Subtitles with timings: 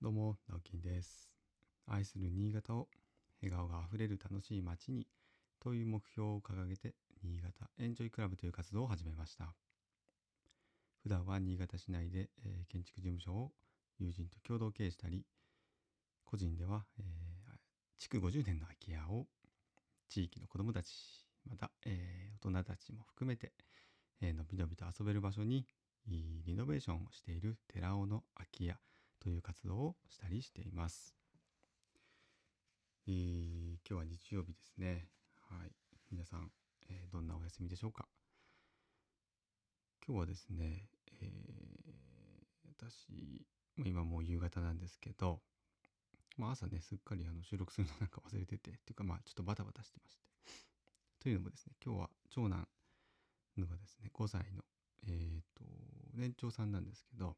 [0.00, 1.28] どうも、直樹です。
[1.88, 2.86] 愛する新潟を
[3.42, 5.08] 笑顔があふれる楽しい街に
[5.58, 9.56] という目標を掲げて、新潟エンジョイクラブという活動を始めました。
[11.02, 13.50] 普段は新潟市内で、えー建築事務所を
[13.98, 15.26] 友人と共同経営したり、
[16.24, 17.58] 個人では、えー
[17.98, 19.26] 築50年の空き家を
[20.08, 23.50] 地域の子どもたち、また、えー大人たちも含めて、
[24.20, 25.66] えーのびのびと遊べる場所に
[26.06, 28.76] リノベーションをしている寺尾の空き家
[29.20, 31.14] という活動をしたりしています。
[33.06, 35.08] えー今日は日曜日ですね。
[35.48, 35.72] はい。
[36.10, 36.50] 皆さん、
[36.90, 38.06] えーどんなお休みでしょうか？
[40.06, 40.88] 今日はですね、
[41.20, 43.46] えー私、
[43.84, 45.40] 今もう夕方なんですけど、
[46.36, 50.22] まあ朝ね、すっかりあの収録するのなんか忘れてて、っていうかまあちょっとバタバタしてまして。
[51.20, 52.68] というのもですね、今日は長男
[53.56, 54.62] のがですね、5歳の、
[55.08, 55.64] えっ、と、
[56.14, 57.36] 年長さんなんですけど、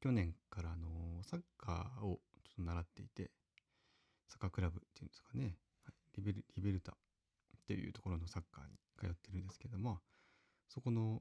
[0.00, 3.30] 去年からあのサッカーをちょっと習っていて、
[4.28, 6.94] サッカークラブっていうんですかね、はい、リベルリベルタっ
[7.66, 10.00] ていうところのサッカーに通ってるんですけども、
[10.68, 11.20] そこの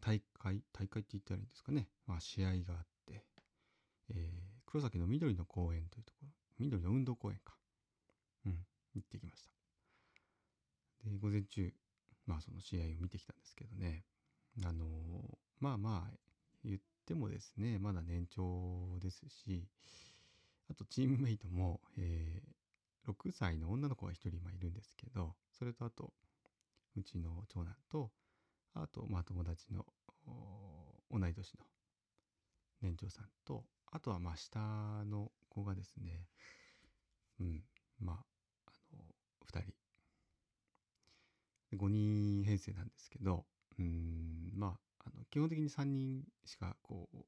[0.00, 3.24] 大会、大会って言ったらいいんですかね、まあ、試合があって、
[4.10, 7.54] えー黒崎の緑の公園というところ、緑の運動公園か、
[8.44, 8.58] うん、
[8.96, 9.50] 行ってきました。
[11.08, 11.72] で、午前中、
[12.26, 14.04] まあその試合を見てきたんですけどね、
[14.64, 14.88] あのー
[15.60, 16.16] まあまあ、
[16.64, 19.68] 言ってもですね、まだ年長ですし、
[20.70, 22.54] あとチームメイトも、えー
[23.06, 26.12] 6歳の女の子が1人今いるんですけど、それとあと、
[26.96, 28.10] うちの長男と、
[28.74, 29.84] あと、まあ友達の
[31.10, 31.66] 同い年の
[32.80, 36.26] 年長さんと、あとはまあ下の子がですね、
[37.40, 37.62] うん、
[38.00, 38.16] まあ、
[38.66, 39.04] あの、
[39.46, 39.74] 2人。
[41.76, 43.44] 5人編成なんですけど、
[43.78, 47.18] うん、まあ、あの基本的に3人しかこう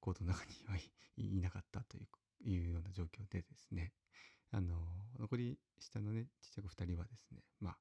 [0.00, 0.76] コートの中には
[1.16, 1.96] いなかったと
[2.44, 3.92] いうような状況でですね。
[4.50, 4.74] あの
[5.18, 7.76] 残り下のねちっちゃく2人はですねまあ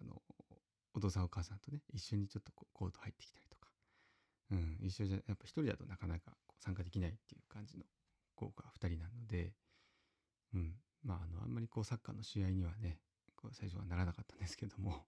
[0.00, 0.22] あの
[0.94, 3.68] お父さんお母さんとね一緒にちょっとコート入ってきたりとか、
[4.52, 7.84] うん、一緒じゃやっぱ一人だとなかなか参加できないっていう感じの
[8.34, 9.52] 子が2人なので、
[10.54, 12.98] うん、まああのあんまりこうサッカーの試合にはね
[13.36, 15.04] こう最初はならなかったんですけども。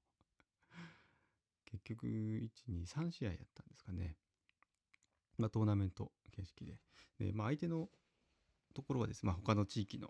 [1.71, 4.17] 結局123試合やったんですかね、
[5.37, 6.79] まあ、トーナメント形式で。
[7.19, 7.89] で、まあ、相手の
[8.75, 10.09] ところはですね、まあ、他の地域の、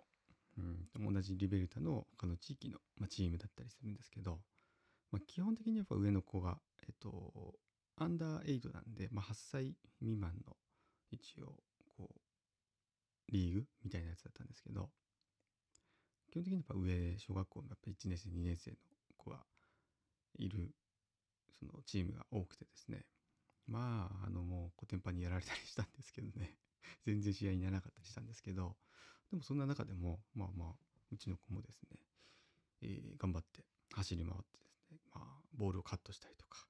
[0.59, 0.61] う
[1.01, 4.39] ん、同じリベルタの他の地域の、まあ、チームだったりするんですけど、
[5.11, 7.55] まあ、基本的にやっぱ上の子が、えっと、
[7.97, 10.57] アンダー8なんで、まあ、8歳未満の
[11.11, 11.55] 一応
[11.97, 14.91] こうリーグみたいなやつだったんですけど
[16.31, 18.77] 基本的にやっぱ上小学校のやっぱ1年生2年生の
[19.17, 19.39] 子が
[20.39, 20.71] いる
[21.59, 23.05] そのチームが多くてですね。
[23.67, 26.57] まああのもうコテンパンにやられたりしたんですけどね。
[27.05, 28.77] 全然試合にならなかったりしたんですけど。
[29.31, 30.75] でもそんな中でもまあまあ
[31.11, 31.99] うちの子もですね、
[32.83, 36.67] えー頑張って走り回ってですねまあボールをカットしたりとか、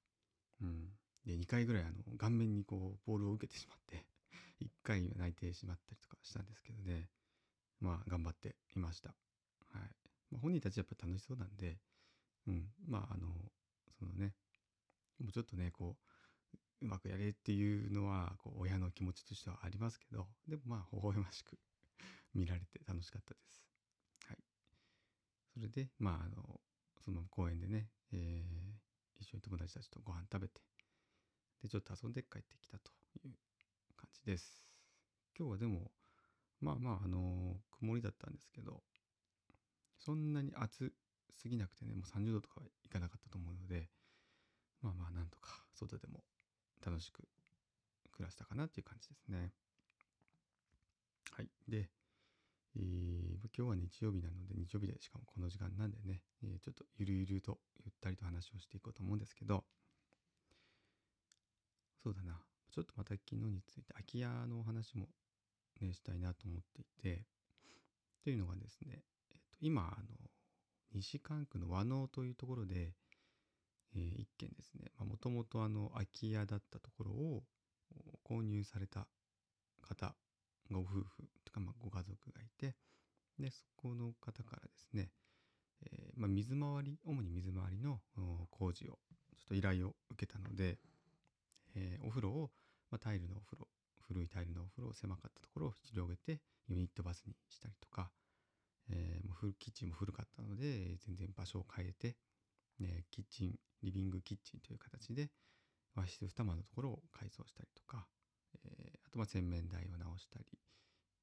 [0.63, 0.89] うん、
[1.25, 4.07] で2回ぐらいあの顔面にこうボールを受けてしまって
[4.61, 7.11] 1回泣いてしまったりとかしたんですけどね。
[7.81, 9.11] まあ頑張っていました。
[9.71, 9.97] はい。
[10.31, 11.79] まあ、本人たちやっぱ楽しそうなんで、
[12.47, 13.53] うん、まああの
[13.99, 14.35] そのね
[15.29, 15.97] もうちょっとねこ
[16.81, 21.59] ううまくやれっていうのはこう親の気持ちとしてはありますけどでもまあ微笑ましく
[22.35, 23.63] 見られて楽しかったです。
[24.27, 24.39] はい、
[25.53, 26.61] それでまああの
[27.05, 28.89] その公園でね、えー
[29.21, 30.61] 一緒に友達たちとご飯食べて
[31.63, 32.93] でちょっと遊んで帰ってきたと
[33.25, 33.35] いう
[33.97, 34.63] 感じです。
[35.37, 35.91] 今日はでも
[36.61, 38.85] まあまああの曇りだったんですけど
[39.99, 40.95] そんなに暑
[41.35, 43.91] すぎなくてねもう30度とかはいかなかったと思うので
[44.83, 46.23] まあまあなんとか外でも
[46.85, 47.29] 楽しく
[48.13, 49.53] 暮らしたかなっていう感じですね。
[51.33, 51.49] はい。
[51.69, 51.89] で、
[52.77, 59.65] えー今日は日曜日なので日曜日でしかもこの時間なんでね、えーちょっとゆるゆるとゆったりと話をしていこうと思うんですけど
[62.03, 62.41] そうだな
[62.71, 65.09] ちょっとまた昨日について空き家のお話も
[65.81, 67.25] ねしたいなと思っていて
[68.23, 70.07] というのがですね、えーと今あの
[70.95, 72.95] 西関区の和能というところで、
[73.99, 74.91] えー一軒ですね。
[74.99, 77.43] もともとあの空き家だったところを
[78.25, 79.07] 購入された
[79.83, 80.15] 方
[80.71, 81.05] ご夫婦
[81.45, 82.77] とかまあご家族がいて
[83.39, 85.11] でそこの方からですね、
[85.83, 88.01] えーまあ、水回り主に水回りの
[88.51, 88.99] 工事を
[89.37, 90.79] ちょっと依頼を受けたので、
[91.75, 92.51] えーお風呂を、
[92.91, 93.69] まあ、タイルのお風呂
[94.07, 98.11] 古いタイルのお風呂を狭かったところを広げてユニットバスにしたりとか、
[98.91, 102.17] えーもうキッチンも古かったので全然場所を変えて、
[103.11, 105.31] キッチンリビングキッチンという形で
[105.95, 108.07] 和室2間のところを改装したりとか、
[108.65, 110.47] えあとま洗面台を直したり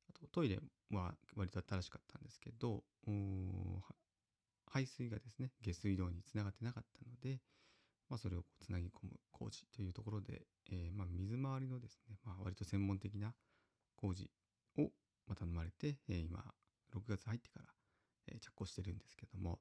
[0.10, 0.60] あとトイレ
[0.92, 2.84] は割と新しかったんですけど
[4.68, 7.40] 排水がですね下水道につながってなかったので、
[8.10, 10.42] まあ、それをこうつなぎ込む工事というところで、
[10.72, 13.34] えー、まあ水回りのですね、まあ、割と専門的な
[13.96, 14.30] 工事
[14.78, 14.92] を
[15.34, 16.44] 頼まれて、えー、今
[16.94, 19.60] 6月入ってから、着工してるんですけども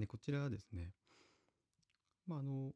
[0.00, 0.92] でこちらはですね
[2.26, 2.72] まああの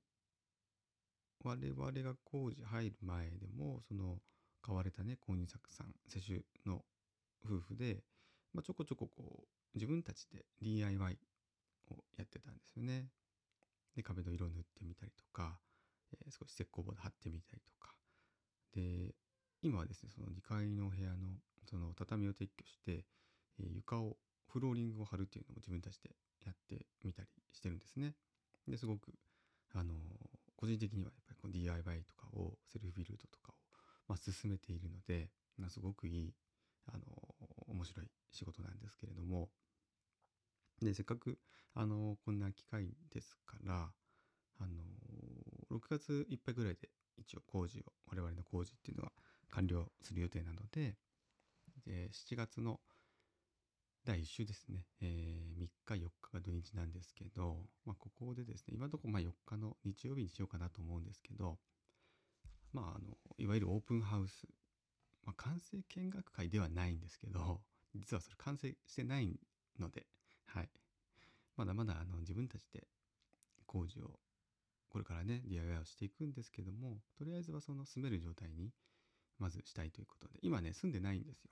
[1.44, 4.16] 我々が工事入る前でもその
[4.62, 6.82] 買われたね購入作さん世襲の
[7.44, 8.02] 夫婦で、
[8.54, 11.18] まあ、ちょこちょここう自分たちで DIY
[11.90, 13.08] をやってたんですよね。
[13.94, 15.58] で壁の色を塗ってみたりとか、
[16.12, 17.94] えー、少し石膏ボード貼ってみたりとか
[18.74, 19.14] で
[19.62, 21.28] 今はですねその2階の部屋の
[21.68, 23.04] その畳を撤去して、
[23.60, 24.16] えー、床を
[24.48, 26.10] フローリングを貼るっていうのも自分たちで
[26.44, 28.14] やってみたりしてるんですね。
[28.68, 29.12] ですごく
[29.74, 29.94] あの、
[30.56, 33.54] 個人的にはやっぱりこう DIY とかをセルフビルドとかを、
[34.08, 36.34] まあ、進めているので、まあ、すごくいい
[36.86, 37.04] あの、
[37.68, 39.48] 面白い仕事なんですけれども
[40.82, 41.38] でせっかく
[41.74, 43.90] あの、こんな機会ですから
[44.60, 49.12] あの6月いっぱいぐらいで一応工事を我々の工事っていうのは
[49.50, 50.96] 完了する予定なので
[51.86, 52.80] で7月の
[54.06, 57.56] 第1週ですね、えー、3日4日が土日なんですけど、
[57.86, 61.56] まあ、ここでですね今のところま4日の日曜日にしようかなと思うんですけど
[62.74, 64.46] まああのいわゆるオープンハウス、
[65.24, 67.62] まあ、完成見学会ではないんですけど
[67.96, 69.40] 実はそれ完成してない
[69.78, 70.06] ので、
[70.48, 70.68] はい、
[71.56, 72.86] まだまだあの自分たちで
[73.64, 74.20] 工事を
[74.90, 78.70] これからね DIY をしていくんですけどもとりあえずはその住める状態に
[79.38, 81.50] まずしたいということで今ね住んでないんですよ。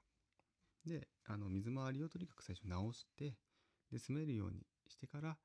[0.86, 3.34] であの水回りをとにかく最初直して
[3.92, 5.36] で住めるようにしてから、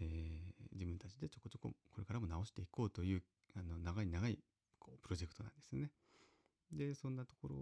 [0.00, 3.22] えー、自分たちでちょこちょここれからも直していこうという
[3.56, 4.38] あの長い長い
[4.78, 5.90] こうプロジェクトなんですね。
[6.72, 7.56] でそんなところ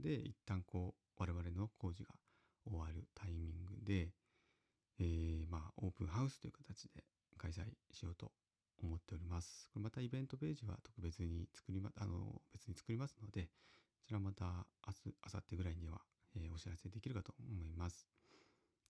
[0.00, 2.10] で一旦こう我々の工事が
[2.64, 4.10] 終わるタイミングで、
[5.00, 7.02] えー、まあオープンハウスという形で
[7.36, 8.30] 開催しようと
[8.82, 9.68] 思っております。
[9.72, 13.48] これまたイベントページは特別に作りまあの別に作りますのでこ
[14.06, 14.44] ちらまた
[14.86, 16.00] 明日明後日ぐらいには
[16.40, 18.06] えー、お知らせできるかと思います。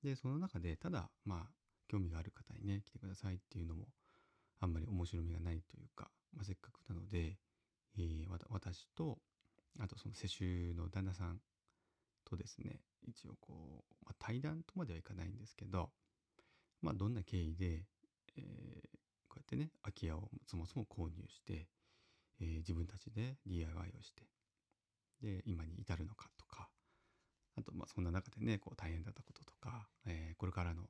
[0.02, 1.52] で、その中で、ただ、まあ、
[1.88, 3.88] 興味がある方にね、来てくださいっていうのも、
[4.60, 7.38] あんまり面白みがないというか、まあ、せっかくなので、
[7.98, 9.18] えー、私と、
[9.80, 11.40] あとその世襲の旦那さん
[12.24, 15.90] とですね、一応こう、まあ、対談とまではいかないんですけど、
[16.82, 17.84] まあ、どんな経緯で、
[18.36, 18.98] えー、
[19.28, 21.68] こうやってね、空き家をそもそも購入して、
[22.40, 24.22] えー、自分たちで DIY をして、
[25.22, 26.68] で、今に至るのかとか、
[27.98, 30.84] そんな中でね、こう大変だったこととか、えー、これからの、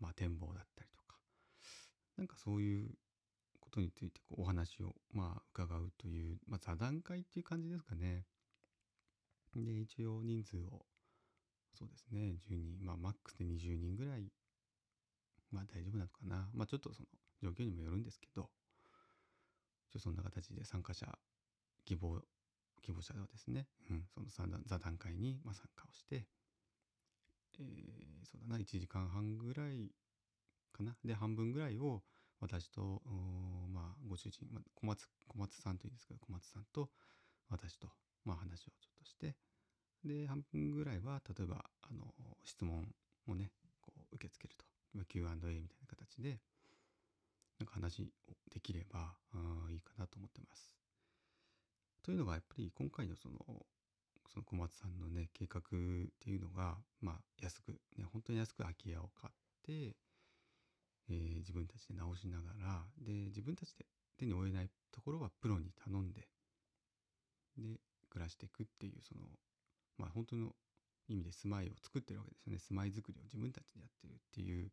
[0.00, 1.18] まあ、展望だったりとか、
[2.16, 2.88] なんかそういう
[3.60, 8.24] ことについてこうお話を、まあ、伺うという、まあ、座談会っていう感じですかね。
[9.54, 10.86] で、一応人数を、
[11.78, 14.32] そうですね、10人、まあ、マックスで20人ぐらい、
[15.50, 16.48] まあ、大丈夫なのかな。
[16.54, 17.08] まあ、ちょっとその
[17.42, 18.48] 状況にもよるんですけど、
[19.90, 21.06] 一応そんな形で参加者
[21.84, 22.22] 希望
[22.84, 24.26] 希望者ではですね、うん、その
[24.66, 26.26] 座談会に参加をして、
[27.60, 29.90] えー、そうだな1時間半ぐらい
[30.72, 30.96] かな？
[31.04, 32.02] で半分ぐらいを
[32.40, 33.02] 私と
[33.72, 36.90] まあご主人、まあ、小松小松さんというんですけど小松さんと
[37.48, 37.88] 私と
[38.24, 39.36] まあ話をちょっとして
[40.04, 42.12] で半分ぐらいは例えばあの
[42.44, 42.86] 質問
[43.28, 43.50] をね
[43.80, 44.64] こう受け付けると
[45.08, 46.40] Q&A みたいな形で
[47.58, 48.06] なんか話を
[48.52, 49.14] できれば
[49.70, 50.74] いいかなと思ってます。
[52.02, 53.38] というのがやっぱり今回のその
[54.34, 55.62] その小松さんのね計画っ
[56.18, 59.94] ていうのがまあ安くね本当に安く空き家を買って、
[61.08, 63.86] えー、自分たちで直しながらで自分たちで
[64.18, 66.26] 手に負えないところはプロに頼んで
[67.56, 67.78] で
[68.10, 69.22] 暮らしていくっていうその
[69.98, 70.50] まあ本当の
[71.08, 74.70] 意味で住まいを作ってるわけですよね住まい作りを自分たちでやってるっていう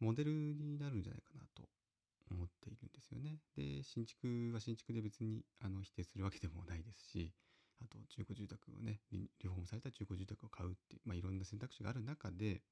[0.00, 1.68] モデルになるんじゃないかなと
[2.30, 3.36] 思っているんですよね。
[3.56, 7.32] で新築は新築で別にあの否定するわけでもないですし
[7.82, 12.62] あと中古住宅をねリフォームされた中古住宅を買うっていう、まあ、いろんな選択肢がある中で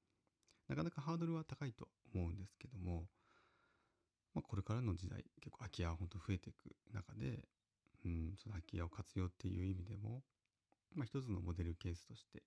[0.69, 3.05] なかなかハードルは高いと思うんですけども、
[4.33, 7.45] まあ、これからの時代結構空き家は本当増えていく中で、
[8.05, 10.21] うん、その空き家を活用っていう意味でも、
[10.95, 12.43] まあ、一つのモデルケースとして、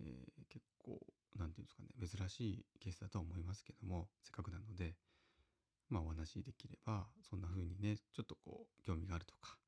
[0.00, 0.98] えー、結構
[1.36, 1.64] 何て言
[1.98, 4.94] うんですかね珍しいケースだとは思いますけどもせっかくなので
[5.92, 9.58] まあ、お話できればそんな風にねちょっとこう興味があるとか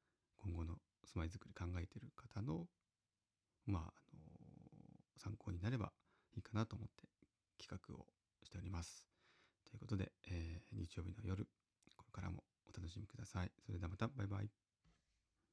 [0.43, 2.66] 今後の住まいづくり考えてる方の
[3.66, 4.23] まあ、あの
[5.16, 5.92] 参考になれば
[6.37, 7.08] いいかなと思って
[7.58, 8.06] 企画を
[8.42, 9.06] しております。
[9.64, 11.46] ということで、えー、日曜日の夜
[11.96, 13.50] これからもお楽しみください。
[13.64, 14.63] それではまたバイバイ。